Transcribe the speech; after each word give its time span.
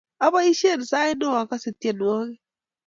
Abaishe 0.25 0.69
sait 0.89 1.15
neo 1.19 1.31
agase 1.41 1.69
tyenwogik 1.79 2.41